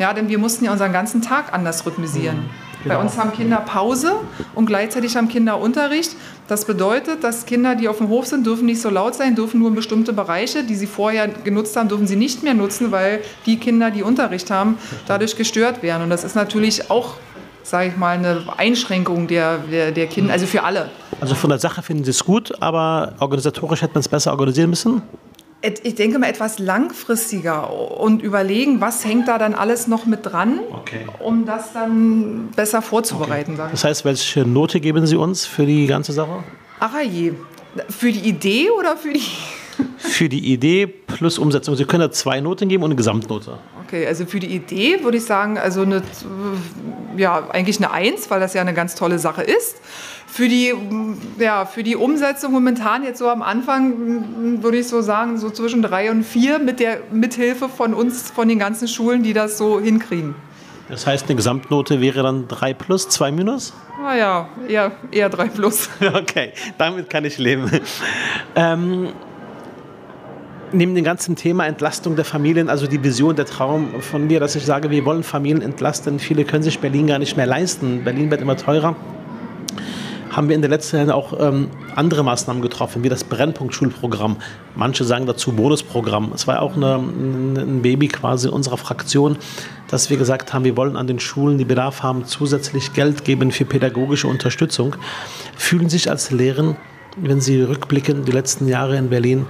ja, 0.00 0.14
denn 0.14 0.28
wir 0.28 0.38
mussten 0.38 0.64
ja 0.64 0.72
unseren 0.72 0.92
ganzen 0.92 1.20
Tag 1.20 1.52
anders 1.52 1.84
rhythmisieren. 1.84 2.38
Mhm, 2.38 2.82
genau. 2.82 2.94
Bei 2.94 3.00
uns 3.00 3.18
haben 3.18 3.32
Kinder 3.32 3.58
Pause 3.58 4.14
und 4.54 4.64
gleichzeitig 4.64 5.14
haben 5.14 5.28
Kinder 5.28 5.60
Unterricht. 5.60 6.16
Das 6.48 6.64
bedeutet, 6.64 7.22
dass 7.22 7.44
Kinder, 7.44 7.74
die 7.74 7.86
auf 7.86 7.98
dem 7.98 8.08
Hof 8.08 8.26
sind, 8.26 8.46
dürfen 8.46 8.64
nicht 8.64 8.80
so 8.80 8.88
laut 8.88 9.14
sein, 9.14 9.36
dürfen 9.36 9.60
nur 9.60 9.72
bestimmte 9.72 10.14
Bereiche, 10.14 10.64
die 10.64 10.74
sie 10.74 10.86
vorher 10.86 11.28
genutzt 11.28 11.76
haben, 11.76 11.88
dürfen 11.88 12.06
sie 12.06 12.16
nicht 12.16 12.42
mehr 12.42 12.54
nutzen, 12.54 12.90
weil 12.90 13.20
die 13.44 13.58
Kinder, 13.58 13.90
die 13.90 14.02
Unterricht 14.02 14.50
haben, 14.50 14.78
dadurch 15.06 15.36
gestört 15.36 15.82
werden. 15.82 16.02
Und 16.04 16.10
das 16.10 16.24
ist 16.24 16.34
natürlich 16.34 16.90
auch 16.90 17.16
sage 17.62 17.90
ich 17.90 17.96
mal, 17.96 18.16
eine 18.16 18.42
Einschränkung 18.56 19.28
der, 19.28 19.58
der, 19.58 19.92
der 19.92 20.06
Kinder, 20.06 20.32
also 20.32 20.46
für 20.46 20.64
alle. 20.64 20.90
Also 21.20 21.34
von 21.34 21.50
der 21.50 21.58
Sache 21.58 21.82
finden 21.82 22.04
Sie 22.04 22.10
es 22.10 22.24
gut, 22.24 22.52
aber 22.60 23.12
organisatorisch 23.20 23.82
hätte 23.82 23.94
man 23.94 24.00
es 24.00 24.08
besser 24.08 24.32
organisieren 24.32 24.70
müssen? 24.70 25.02
Ich 25.62 25.94
denke 25.94 26.18
mal 26.18 26.28
etwas 26.28 26.58
langfristiger 26.58 27.70
und 28.00 28.22
überlegen, 28.22 28.80
was 28.80 29.04
hängt 29.04 29.28
da 29.28 29.36
dann 29.38 29.54
alles 29.54 29.86
noch 29.86 30.06
mit 30.06 30.24
dran, 30.24 30.60
Okay. 30.72 31.06
um 31.18 31.44
das 31.44 31.72
dann 31.72 32.48
besser 32.56 32.80
vorzubereiten. 32.82 33.52
ich. 33.52 33.70
Das 33.70 33.84
heißt, 33.84 34.04
welche 34.04 34.46
Note 34.46 34.80
geben 34.80 35.06
Sie 35.06 35.16
uns 35.16 35.44
für 35.46 35.66
die 35.66 35.86
ganze 35.86 36.12
Sache? 36.12 36.42
Ach 36.78 36.92
je, 37.02 37.32
für 37.88 38.10
die 38.10 38.28
Idee 38.28 38.70
oder 38.70 38.96
für 38.96 39.12
die... 39.12 39.22
Für 39.96 40.28
die 40.28 40.52
Idee 40.52 40.86
plus 40.86 41.38
Umsetzung. 41.38 41.74
Sie 41.74 41.84
können 41.86 42.02
da 42.02 42.10
zwei 42.10 42.40
Noten 42.40 42.68
geben 42.68 42.82
und 42.82 42.90
eine 42.90 42.96
Gesamtnote. 42.96 43.58
Okay, 43.90 44.06
also 44.06 44.24
für 44.24 44.38
die 44.38 44.54
Idee 44.54 45.02
würde 45.02 45.16
ich 45.18 45.24
sagen, 45.24 45.58
also 45.58 45.82
eine, 45.82 46.00
ja, 47.16 47.50
eigentlich 47.50 47.78
eine 47.78 47.90
Eins, 47.90 48.30
weil 48.30 48.38
das 48.38 48.54
ja 48.54 48.60
eine 48.60 48.72
ganz 48.72 48.94
tolle 48.94 49.18
Sache 49.18 49.42
ist. 49.42 49.78
Für 50.28 50.48
die, 50.48 50.72
ja, 51.40 51.66
für 51.66 51.82
die 51.82 51.96
Umsetzung 51.96 52.52
momentan 52.52 53.02
jetzt 53.02 53.18
so 53.18 53.28
am 53.28 53.42
Anfang 53.42 54.62
würde 54.62 54.78
ich 54.78 54.86
so 54.86 55.02
sagen, 55.02 55.38
so 55.38 55.50
zwischen 55.50 55.82
drei 55.82 56.12
und 56.12 56.22
vier 56.22 56.60
mit 56.60 56.78
der 56.78 56.98
Mithilfe 57.10 57.68
von 57.68 57.92
uns, 57.92 58.30
von 58.30 58.46
den 58.46 58.60
ganzen 58.60 58.86
Schulen, 58.86 59.24
die 59.24 59.32
das 59.32 59.58
so 59.58 59.80
hinkriegen. 59.80 60.36
Das 60.88 61.08
heißt, 61.08 61.26
eine 61.26 61.34
Gesamtnote 61.34 62.00
wäre 62.00 62.22
dann 62.22 62.46
3 62.46 62.74
plus, 62.74 63.08
2 63.08 63.32
minus? 63.32 63.72
Naja, 64.00 64.48
eher, 64.68 64.92
eher 65.10 65.28
drei 65.30 65.48
plus. 65.48 65.90
Okay, 66.00 66.52
damit 66.78 67.10
kann 67.10 67.24
ich 67.24 67.38
leben. 67.38 67.68
Ähm, 68.54 69.08
neben 70.72 70.94
dem 70.94 71.04
ganzen 71.04 71.36
Thema 71.36 71.66
Entlastung 71.66 72.16
der 72.16 72.24
Familien, 72.24 72.68
also 72.68 72.86
die 72.86 73.02
Vision, 73.02 73.36
der 73.36 73.46
Traum 73.46 74.00
von 74.00 74.26
mir, 74.26 74.40
dass 74.40 74.56
ich 74.56 74.64
sage, 74.64 74.90
wir 74.90 75.04
wollen 75.04 75.22
Familien 75.22 75.62
entlasten. 75.62 76.18
Viele 76.18 76.44
können 76.44 76.62
sich 76.62 76.78
Berlin 76.78 77.06
gar 77.06 77.18
nicht 77.18 77.36
mehr 77.36 77.46
leisten. 77.46 78.04
Berlin 78.04 78.30
wird 78.30 78.40
immer 78.40 78.56
teurer. 78.56 78.96
Haben 80.30 80.48
wir 80.48 80.54
in 80.54 80.62
den 80.62 80.70
letzten 80.70 80.96
Jahren 80.96 81.10
auch 81.10 81.34
ähm, 81.40 81.68
andere 81.96 82.22
Maßnahmen 82.22 82.62
getroffen, 82.62 83.02
wie 83.02 83.08
das 83.08 83.24
Brennpunkt-Schulprogramm. 83.24 84.36
Manche 84.76 85.02
sagen 85.04 85.26
dazu 85.26 85.52
Bonusprogramm. 85.52 86.30
Es 86.32 86.46
war 86.46 86.62
auch 86.62 86.76
eine, 86.76 86.96
ein 86.96 87.82
Baby 87.82 88.06
quasi 88.06 88.48
unserer 88.48 88.76
Fraktion, 88.76 89.36
dass 89.88 90.08
wir 90.08 90.18
gesagt 90.18 90.54
haben, 90.54 90.64
wir 90.64 90.76
wollen 90.76 90.96
an 90.96 91.08
den 91.08 91.18
Schulen, 91.18 91.58
die 91.58 91.64
Bedarf 91.64 92.04
haben, 92.04 92.26
zusätzlich 92.26 92.92
Geld 92.92 93.24
geben 93.24 93.50
für 93.50 93.64
pädagogische 93.64 94.28
Unterstützung. 94.28 94.94
Fühlen 95.56 95.88
sich 95.88 96.08
als 96.08 96.30
Lehrerin, 96.30 96.76
wenn 97.16 97.40
Sie 97.40 97.60
rückblicken, 97.60 98.24
die 98.24 98.32
letzten 98.32 98.68
Jahre 98.68 98.96
in 98.96 99.10
Berlin, 99.10 99.46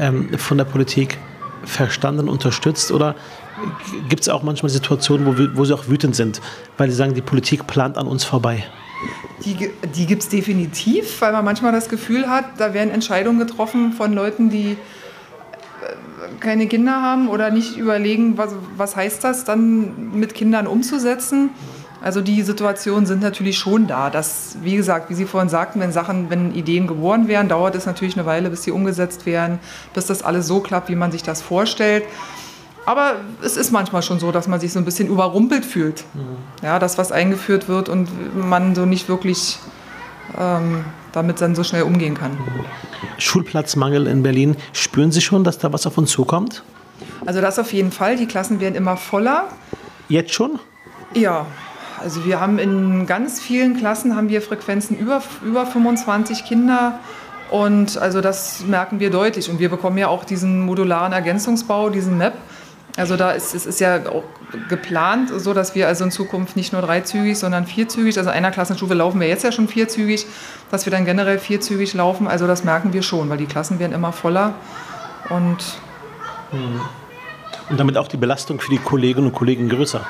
ähm, 0.00 0.36
von 0.38 0.58
der 0.58 0.64
Politik 0.64 1.18
verstanden, 1.64 2.28
unterstützt? 2.28 2.90
Oder 2.90 3.14
gibt 4.08 4.22
es 4.22 4.28
auch 4.28 4.42
manchmal 4.42 4.70
Situationen, 4.70 5.26
wo, 5.26 5.58
wo 5.58 5.64
Sie 5.64 5.74
auch 5.74 5.88
wütend 5.88 6.16
sind, 6.16 6.40
weil 6.78 6.90
Sie 6.90 6.96
sagen, 6.96 7.14
die 7.14 7.20
Politik 7.20 7.66
plant 7.66 7.96
an 7.96 8.06
uns 8.06 8.24
vorbei? 8.24 8.64
Die, 9.44 9.70
die 9.94 10.06
gibt 10.06 10.22
es 10.22 10.28
definitiv, 10.28 11.20
weil 11.20 11.32
man 11.32 11.44
manchmal 11.44 11.72
das 11.72 11.88
Gefühl 11.88 12.28
hat, 12.28 12.44
da 12.58 12.74
werden 12.74 12.90
Entscheidungen 12.90 13.38
getroffen 13.38 13.92
von 13.92 14.12
Leuten, 14.12 14.50
die 14.50 14.72
äh, 14.72 14.76
keine 16.40 16.66
Kinder 16.66 17.00
haben 17.02 17.28
oder 17.28 17.50
nicht 17.50 17.76
überlegen, 17.76 18.36
was, 18.36 18.54
was 18.76 18.96
heißt 18.96 19.24
das 19.24 19.44
dann 19.44 20.18
mit 20.18 20.34
Kindern 20.34 20.66
umzusetzen. 20.66 21.50
Also 22.02 22.20
die 22.20 22.42
Situationen 22.42 23.06
sind 23.06 23.22
natürlich 23.22 23.58
schon 23.58 23.86
da. 23.86 24.10
Dass, 24.10 24.56
wie 24.62 24.76
gesagt, 24.76 25.10
wie 25.10 25.14
Sie 25.14 25.26
vorhin 25.26 25.48
sagten, 25.48 25.80
wenn 25.80 25.92
Sachen, 25.92 26.30
wenn 26.30 26.54
Ideen 26.54 26.86
geboren 26.86 27.28
werden, 27.28 27.48
dauert 27.48 27.74
es 27.74 27.86
natürlich 27.86 28.16
eine 28.16 28.26
Weile, 28.26 28.50
bis 28.50 28.62
sie 28.62 28.70
umgesetzt 28.70 29.26
werden, 29.26 29.58
bis 29.92 30.06
das 30.06 30.22
alles 30.22 30.46
so 30.46 30.60
klappt, 30.60 30.88
wie 30.88 30.96
man 30.96 31.12
sich 31.12 31.22
das 31.22 31.42
vorstellt. 31.42 32.04
Aber 32.86 33.16
es 33.42 33.56
ist 33.56 33.70
manchmal 33.70 34.02
schon 34.02 34.18
so, 34.18 34.32
dass 34.32 34.48
man 34.48 34.58
sich 34.58 34.72
so 34.72 34.78
ein 34.78 34.84
bisschen 34.84 35.08
überrumpelt 35.08 35.64
fühlt. 35.66 36.04
Ja, 36.62 36.78
das, 36.78 36.96
was 36.96 37.12
eingeführt 37.12 37.68
wird 37.68 37.88
und 37.88 38.08
man 38.34 38.74
so 38.74 38.86
nicht 38.86 39.08
wirklich 39.08 39.58
ähm, 40.38 40.84
damit 41.12 41.40
dann 41.40 41.54
so 41.54 41.64
schnell 41.64 41.82
umgehen 41.82 42.14
kann. 42.14 42.38
Schulplatzmangel 43.18 44.06
in 44.06 44.22
Berlin. 44.22 44.56
Spüren 44.72 45.12
Sie 45.12 45.20
schon, 45.20 45.44
dass 45.44 45.58
da 45.58 45.72
was 45.72 45.86
auf 45.86 45.98
uns 45.98 46.10
zukommt? 46.10 46.62
Also 47.26 47.40
das 47.40 47.58
auf 47.58 47.72
jeden 47.72 47.92
Fall. 47.92 48.16
Die 48.16 48.26
Klassen 48.26 48.60
werden 48.60 48.74
immer 48.74 48.96
voller. 48.96 49.48
Jetzt 50.08 50.32
schon? 50.32 50.58
Ja, 51.14 51.46
also 52.00 52.24
wir 52.24 52.40
haben 52.40 52.58
in 52.58 53.06
ganz 53.06 53.40
vielen 53.40 53.76
Klassen 53.76 54.16
haben 54.16 54.28
wir 54.28 54.42
Frequenzen 54.42 54.96
über, 54.96 55.22
über 55.44 55.66
25 55.66 56.44
Kinder. 56.44 56.98
Und 57.50 57.98
also 57.98 58.20
das 58.20 58.64
merken 58.66 59.00
wir 59.00 59.10
deutlich. 59.10 59.50
Und 59.50 59.58
wir 59.58 59.68
bekommen 59.68 59.98
ja 59.98 60.08
auch 60.08 60.24
diesen 60.24 60.60
modularen 60.60 61.12
Ergänzungsbau, 61.12 61.90
diesen 61.90 62.18
MAP. 62.18 62.34
Also 62.96 63.16
da 63.16 63.30
ist 63.30 63.54
es 63.54 63.66
ist 63.66 63.80
ja 63.80 64.08
auch 64.08 64.24
geplant, 64.68 65.30
so 65.34 65.54
dass 65.54 65.74
wir 65.74 65.86
also 65.86 66.04
in 66.04 66.10
Zukunft 66.10 66.56
nicht 66.56 66.72
nur 66.72 66.82
dreizügig, 66.82 67.38
sondern 67.38 67.66
vierzügig, 67.66 68.18
also 68.18 68.30
einer 68.30 68.50
Klassenstufe 68.50 68.94
laufen 68.94 69.20
wir 69.20 69.28
jetzt 69.28 69.44
ja 69.44 69.52
schon 69.52 69.68
vierzügig, 69.68 70.26
dass 70.72 70.86
wir 70.86 70.90
dann 70.90 71.04
generell 71.04 71.38
vierzügig 71.38 71.94
laufen. 71.94 72.26
Also 72.26 72.46
das 72.46 72.64
merken 72.64 72.92
wir 72.92 73.02
schon, 73.02 73.30
weil 73.30 73.38
die 73.38 73.46
Klassen 73.46 73.78
werden 73.78 73.92
immer 73.92 74.12
voller. 74.12 74.54
Und 75.28 75.58
Und 77.70 77.78
damit 77.78 77.96
auch 77.96 78.08
die 78.08 78.16
Belastung 78.16 78.60
für 78.60 78.70
die 78.70 78.78
Kolleginnen 78.78 79.28
und 79.28 79.32
Kollegen 79.34 79.68
größer. 79.68 80.04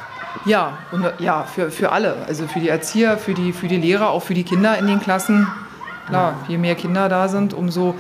Ja, 0.45 0.79
und, 0.93 1.05
ja 1.19 1.45
für, 1.45 1.71
für 1.71 1.93
alle. 1.93 2.17
Also 2.27 2.47
für 2.47 2.61
die 2.61 2.69
Erzieher, 2.69 3.19
für 3.19 3.35
die, 3.35 3.53
für 3.53 3.69
die 3.69 3.77
Lehrer, 3.77 4.11
auch 4.11 4.23
für 4.23 4.35
die 4.35 4.45
Kinder 4.45 4.79
in 4.79 4.87
den 4.87 5.01
Klassen. 5.01 5.47
Klar, 6.07 6.35
je 6.49 6.59
mehr 6.59 6.75
Kinder 6.75 7.09
da 7.09 7.29
sind, 7.29 7.55
umso 7.55 7.95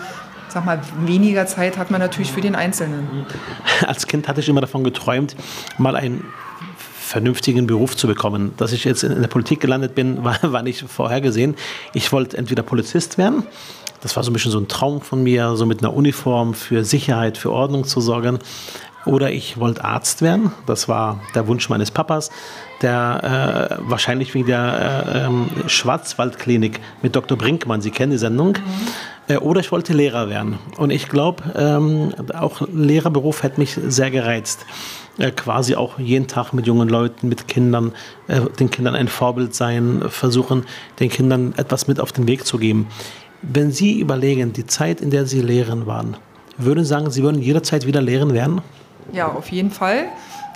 sag 0.49 0.64
mal, 0.64 0.80
weniger 1.00 1.46
Zeit 1.46 1.78
hat 1.78 1.90
man 1.90 2.00
natürlich 2.00 2.32
für 2.32 2.40
den 2.40 2.54
Einzelnen. 2.54 3.26
Als 3.87 4.06
Kind 4.06 4.26
hatte 4.28 4.40
ich 4.40 4.49
immer 4.49 4.60
davon 4.60 4.82
geträumt, 4.84 5.37
mal 5.78 5.94
einen 5.96 6.25
vernünftigen 6.99 7.66
Beruf 7.66 7.96
zu 7.96 8.06
bekommen. 8.06 8.52
Dass 8.56 8.72
ich 8.72 8.84
jetzt 8.84 9.02
in 9.02 9.20
der 9.20 9.28
Politik 9.28 9.60
gelandet 9.60 9.94
bin, 9.94 10.25
war, 10.25 10.38
war 10.42 10.62
nicht 10.62 10.82
vorhergesehen. 10.88 11.56
Ich 11.92 12.12
wollte 12.12 12.37
entweder 12.37 12.62
Polizist 12.62 13.18
werden, 13.18 13.44
das 14.00 14.16
war 14.16 14.22
so 14.22 14.30
ein 14.30 14.32
bisschen 14.32 14.50
so 14.50 14.58
ein 14.58 14.68
Traum 14.68 15.02
von 15.02 15.22
mir, 15.22 15.56
so 15.56 15.66
mit 15.66 15.80
einer 15.80 15.92
Uniform 15.92 16.54
für 16.54 16.84
Sicherheit, 16.84 17.37
für 17.37 17.52
Ordnung 17.52 17.84
zu 17.84 18.00
sorgen. 18.00 18.38
Oder 19.07 19.33
ich 19.33 19.59
wollte 19.59 19.85
Arzt 19.85 20.21
werden, 20.21 20.52
das 20.66 20.88
war 20.88 21.21
der 21.35 21.47
Wunsch 21.49 21.69
meines 21.69 21.90
Papas, 21.90 22.30
der 22.83 23.78
äh, 23.80 23.90
wahrscheinlich 23.90 24.35
wegen 24.35 24.47
der 24.47 25.04
äh, 25.14 25.25
ähm, 25.25 25.49
Schwarzwaldklinik 25.66 26.80
mit 27.02 27.16
Dr. 27.16 27.38
Brinkmann, 27.38 27.80
Sie 27.80 27.90
kennen 27.90 28.12
die 28.12 28.19
Sendung, 28.19 28.59
äh, 29.28 29.37
oder 29.37 29.61
ich 29.61 29.73
wollte 29.73 29.95
Lehrer 29.95 30.28
werden. 30.28 30.59
Und 30.76 30.90
ich 30.90 31.09
glaube, 31.09 31.42
ähm, 31.57 32.12
auch 32.35 32.61
Lehrerberuf 32.73 33.42
hätte 33.42 33.61
mich 33.61 33.78
sehr 33.88 34.11
gereizt. 34.11 34.66
Äh, 35.19 35.30
quasi 35.33 35.75
auch 35.75 35.99
jeden 35.99 36.26
Tag 36.26 36.52
mit 36.52 36.66
jungen 36.66 36.88
Leuten, 36.88 37.28
mit 37.28 37.49
Kindern, 37.49 37.92
äh, 38.28 38.40
den 38.59 38.71
Kindern 38.71 38.95
ein 38.95 39.09
Vorbild 39.09 39.54
sein, 39.54 40.02
versuchen, 40.09 40.64
den 40.99 41.11
Kindern 41.11 41.54
etwas 41.57 41.88
mit 41.88 42.00
auf 42.00 42.12
den 42.12 42.26
Weg 42.26 42.47
zu 42.47 42.59
geben. 42.59 42.88
Wenn 43.42 43.71
Sie 43.71 43.99
überlegen, 44.00 44.52
die 44.52 44.66
Zeit, 44.66 45.00
in 45.00 45.11
der 45.11 45.26
Sie 45.26 45.40
Lehren 45.40 45.87
waren, 45.87 46.16
würden 46.59 46.85
Sie 46.85 46.88
sagen, 46.88 47.11
Sie 47.11 47.23
würden 47.23 47.40
jederzeit 47.40 47.87
wieder 47.87 48.02
Lehren 48.02 48.35
werden? 48.35 48.61
Ja, 49.12 49.28
auf 49.28 49.50
jeden 49.50 49.71
Fall. 49.71 50.07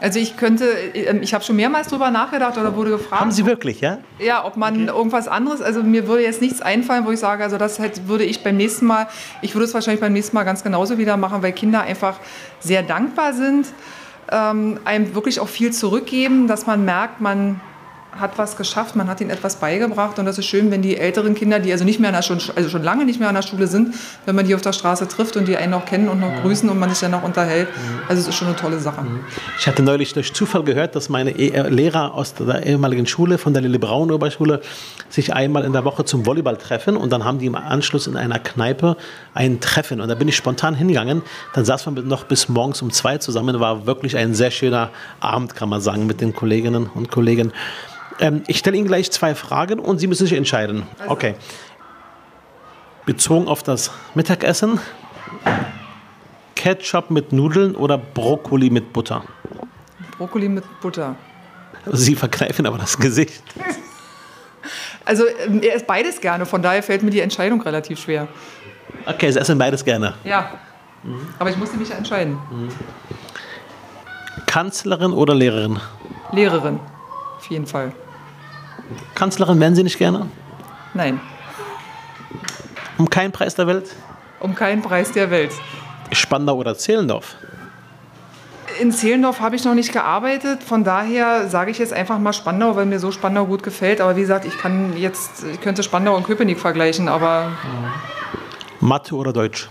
Also 0.00 0.18
ich 0.18 0.36
könnte, 0.36 0.66
ähm, 0.94 1.22
ich 1.22 1.34
habe 1.34 1.44
schon 1.44 1.56
mehrmals 1.56 1.88
drüber 1.88 2.10
nachgedacht 2.10 2.58
oder 2.58 2.74
wurde 2.76 2.90
gefragt. 2.90 3.20
Haben 3.20 3.30
Sie 3.30 3.46
wirklich, 3.46 3.80
ja? 3.80 3.98
Ja, 4.18 4.44
ob 4.44 4.56
man 4.56 4.88
irgendwas 4.88 5.28
anderes, 5.28 5.62
also 5.62 5.82
mir 5.82 6.08
würde 6.08 6.22
jetzt 6.24 6.42
nichts 6.42 6.60
einfallen, 6.60 7.06
wo 7.06 7.10
ich 7.10 7.20
sage, 7.20 7.42
also 7.42 7.58
das 7.58 7.78
hätte, 7.78 8.08
würde 8.08 8.24
ich 8.24 8.42
beim 8.42 8.56
nächsten 8.56 8.86
Mal, 8.86 9.06
ich 9.40 9.54
würde 9.54 9.64
es 9.64 9.74
wahrscheinlich 9.74 10.00
beim 10.00 10.12
nächsten 10.12 10.36
Mal 10.36 10.44
ganz 10.44 10.62
genauso 10.62 10.98
wieder 10.98 11.16
machen, 11.16 11.42
weil 11.42 11.52
Kinder 11.52 11.82
einfach 11.82 12.18
sehr 12.60 12.82
dankbar 12.82 13.32
sind, 13.32 13.68
ähm, 14.30 14.80
einem 14.84 15.14
wirklich 15.14 15.40
auch 15.40 15.48
viel 15.48 15.72
zurückgeben, 15.72 16.48
dass 16.48 16.66
man 16.66 16.84
merkt, 16.84 17.20
man 17.20 17.60
hat 18.18 18.38
was 18.38 18.56
geschafft, 18.56 18.96
man 18.96 19.08
hat 19.08 19.20
ihnen 19.20 19.30
etwas 19.30 19.56
beigebracht 19.56 20.18
und 20.18 20.24
das 20.24 20.38
ist 20.38 20.46
schön, 20.46 20.70
wenn 20.70 20.82
die 20.82 20.96
älteren 20.96 21.34
Kinder, 21.34 21.58
die 21.58 21.72
also 21.72 21.84
nicht 21.84 22.00
mehr 22.00 22.08
an 22.08 22.14
der 22.14 22.22
Schule, 22.22 22.40
also 22.54 22.68
schon 22.68 22.82
lange 22.82 23.04
nicht 23.04 23.20
mehr 23.20 23.28
an 23.28 23.34
der 23.34 23.42
Schule 23.42 23.66
sind, 23.66 23.94
wenn 24.26 24.34
man 24.34 24.46
die 24.46 24.54
auf 24.54 24.62
der 24.62 24.72
Straße 24.72 25.08
trifft 25.08 25.36
und 25.36 25.48
die 25.48 25.56
einen 25.56 25.70
noch 25.72 25.84
kennen 25.84 26.08
und 26.08 26.20
noch 26.20 26.42
grüßen 26.42 26.68
und 26.68 26.78
man 26.78 26.90
sich 26.90 27.00
dann 27.00 27.10
noch 27.10 27.22
unterhält. 27.22 27.68
Also 28.08 28.22
es 28.22 28.28
ist 28.28 28.34
schon 28.34 28.48
eine 28.48 28.56
tolle 28.56 28.78
Sache. 28.78 29.04
Ich 29.58 29.66
hatte 29.66 29.82
neulich 29.82 30.12
durch 30.12 30.32
Zufall 30.32 30.62
gehört, 30.64 30.94
dass 30.94 31.08
meine 31.08 31.30
eh- 31.30 31.50
äh, 31.50 31.68
Lehrer 31.68 32.14
aus 32.14 32.34
der 32.34 32.64
ehemaligen 32.64 33.06
Schule, 33.06 33.38
von 33.38 33.52
der 33.52 33.62
Lille 33.62 33.78
Braun 33.78 34.10
Oberschule, 34.10 34.60
sich 35.08 35.32
einmal 35.32 35.64
in 35.64 35.72
der 35.72 35.84
Woche 35.84 36.04
zum 36.04 36.26
Volleyball 36.26 36.56
treffen 36.56 36.96
und 36.96 37.12
dann 37.12 37.24
haben 37.24 37.38
die 37.38 37.46
im 37.46 37.54
Anschluss 37.54 38.06
in 38.06 38.16
einer 38.16 38.38
Kneipe 38.38 38.96
ein 39.34 39.60
Treffen 39.60 40.00
und 40.00 40.08
da 40.08 40.14
bin 40.14 40.28
ich 40.28 40.36
spontan 40.36 40.74
hingegangen. 40.74 41.22
Dann 41.54 41.64
saß 41.64 41.86
man 41.86 42.06
noch 42.06 42.24
bis 42.24 42.48
morgens 42.48 42.82
um 42.82 42.90
zwei 42.90 43.18
zusammen. 43.18 43.60
War 43.60 43.86
wirklich 43.86 44.16
ein 44.16 44.34
sehr 44.34 44.50
schöner 44.50 44.90
Abend, 45.20 45.54
kann 45.54 45.68
man 45.68 45.80
sagen, 45.80 46.06
mit 46.06 46.20
den 46.20 46.34
Kolleginnen 46.34 46.90
und 46.94 47.10
Kollegen. 47.10 47.52
Ähm, 48.20 48.42
ich 48.46 48.58
stelle 48.58 48.76
Ihnen 48.76 48.86
gleich 48.86 49.10
zwei 49.10 49.34
Fragen 49.34 49.78
und 49.78 49.98
Sie 49.98 50.06
müssen 50.06 50.26
sich 50.26 50.36
entscheiden. 50.36 50.84
Okay. 51.06 51.34
Bezogen 53.06 53.48
auf 53.48 53.62
das 53.62 53.90
Mittagessen, 54.14 54.80
Ketchup 56.54 57.10
mit 57.10 57.32
Nudeln 57.32 57.76
oder 57.76 57.98
Brokkoli 57.98 58.70
mit 58.70 58.92
Butter? 58.92 59.24
Brokkoli 60.16 60.48
mit 60.48 60.64
Butter. 60.80 61.16
Sie 61.92 62.14
verkneifen 62.14 62.66
aber 62.66 62.78
das 62.78 62.98
Gesicht. 62.98 63.42
Also 65.06 65.24
ähm, 65.46 65.60
er 65.62 65.74
isst 65.74 65.86
beides 65.86 66.18
gerne, 66.18 66.46
von 66.46 66.62
daher 66.62 66.82
fällt 66.82 67.02
mir 67.02 67.10
die 67.10 67.20
Entscheidung 67.20 67.60
relativ 67.60 68.00
schwer. 68.00 68.26
Okay, 69.04 69.30
Sie 69.30 69.38
essen 69.38 69.58
beides 69.58 69.84
gerne. 69.84 70.14
Ja, 70.24 70.52
aber 71.38 71.50
ich 71.50 71.58
musste 71.58 71.76
mich 71.76 71.90
ja 71.90 71.96
entscheiden. 71.96 72.38
Kanzlerin 74.46 75.12
oder 75.12 75.34
Lehrerin? 75.34 75.78
Lehrerin, 76.32 76.80
auf 77.36 77.46
jeden 77.50 77.66
Fall. 77.66 77.92
Kanzlerin 79.14 79.58
wären 79.60 79.74
Sie 79.74 79.82
nicht 79.82 79.98
gerne? 79.98 80.26
Nein, 80.94 81.20
Um 82.98 83.08
keinen 83.10 83.32
Preis 83.32 83.54
der 83.54 83.66
Welt? 83.66 83.90
um 84.40 84.54
keinen 84.54 84.82
Preis 84.82 85.10
der 85.12 85.30
Welt. 85.30 85.52
Spandau 86.12 86.56
oder 86.56 86.76
Zehlendorf? 86.76 87.34
In 88.80 88.92
Zehlendorf 88.92 89.40
habe 89.40 89.56
ich 89.56 89.64
noch 89.64 89.74
nicht 89.74 89.92
gearbeitet, 89.92 90.62
von 90.62 90.84
daher 90.84 91.48
sage 91.48 91.70
ich 91.70 91.78
jetzt 91.78 91.92
einfach 91.92 92.18
mal 92.18 92.32
Spandau, 92.32 92.76
weil 92.76 92.86
mir 92.86 92.98
so 92.98 93.10
Spandau 93.10 93.46
gut 93.46 93.62
gefällt. 93.62 94.00
Aber 94.00 94.16
wie 94.16 94.20
gesagt, 94.20 94.44
ich 94.44 94.58
kann 94.58 94.96
jetzt, 94.96 95.44
ich 95.44 95.60
könnte 95.60 95.82
Spandau 95.82 96.14
und 96.16 96.24
Köpenick 96.26 96.58
vergleichen, 96.60 97.08
aber. 97.08 97.52
Mathe 98.80 99.14
oder 99.14 99.32
Deutsch? 99.32 99.68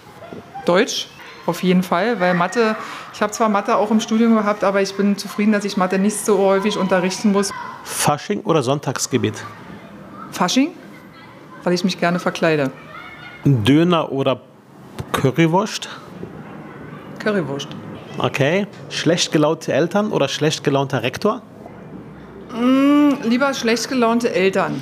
Deutsch, 0.66 1.08
auf 1.46 1.64
jeden 1.64 1.84
Fall, 1.84 2.20
weil 2.20 2.34
Mathe, 2.34 2.76
ich 3.14 3.22
habe 3.22 3.32
zwar 3.32 3.50
Mathe 3.50 3.76
auch 3.76 3.92
im 3.92 4.00
Studium 4.00 4.36
gehabt, 4.36 4.64
aber 4.64 4.82
ich 4.82 4.96
bin 4.96 5.18
zufrieden, 5.18 5.52
dass 5.52 5.66
ich 5.66 5.78
Mathe 5.78 6.00
nicht 6.00 6.18
so 6.18 6.38
häufig 6.38 6.78
unterrichten 6.78 7.32
muss. 7.32 7.52
Fasching 7.84 8.42
oder 8.42 8.64
Sonntagsgebet? 8.64 9.44
Fasching, 10.32 10.72
weil 11.64 11.74
ich 11.74 11.84
mich 11.84 12.00
gerne 12.00 12.20
verkleide. 12.20 12.72
Döner 13.44 14.12
oder 14.12 14.42
Currywurst? 15.12 15.90
Currywurst. 17.20 17.68
Okay. 18.18 18.68
Schlecht 18.90 19.32
gelaunte 19.32 19.74
Eltern 19.74 20.12
oder 20.12 20.28
schlecht 20.28 20.64
gelaunter 20.64 21.04
Rektor? 21.04 21.42
Lieber 23.24 23.54
schlecht 23.54 23.90
gelaunte 23.90 24.34
Eltern. 24.34 24.82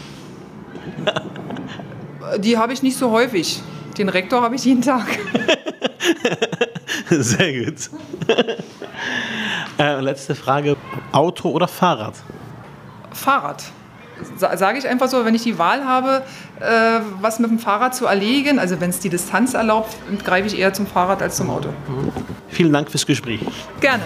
Die 2.40 2.58
habe 2.58 2.74
ich 2.74 2.82
nicht 2.84 2.98
so 2.98 3.12
häufig. 3.12 3.62
Den 3.98 4.10
Rektor 4.10 4.42
habe 4.42 4.56
ich 4.56 4.66
jeden 4.66 4.82
Tag. 4.82 5.06
Sehr 7.10 7.66
gut. 7.66 7.90
äh, 9.78 10.00
letzte 10.00 10.36
Frage. 10.36 10.78
Auto 11.12 11.50
oder 11.50 11.68
Fahrrad? 11.68 12.16
Fahrrad. 13.14 13.64
Sa 14.38 14.56
Sage 14.56 14.78
ich 14.78 14.88
einfach 14.88 15.08
so, 15.08 15.26
wenn 15.26 15.34
ich 15.34 15.44
die 15.44 15.58
Wahl 15.58 15.84
habe, 15.86 16.24
äh, 16.60 17.00
was 17.22 17.40
mit 17.40 17.50
dem 17.50 17.60
Fahrrad 17.60 17.96
zu 17.96 18.06
erledigen, 18.06 18.60
also 18.60 18.80
wenn 18.80 18.92
es 18.92 19.00
die 19.00 19.10
Distanz 19.10 19.54
erlaubt, 19.54 19.96
greife 20.24 20.48
ich 20.48 20.60
eher 20.60 20.74
zum 20.74 20.86
Fahrrad 20.86 21.22
als 21.22 21.38
zum 21.38 21.50
Auto. 21.50 21.70
Vielen 22.50 22.72
Dank 22.72 22.92
fürs 22.92 23.06
Gespräch. 23.06 23.42
Gerne. 23.80 24.04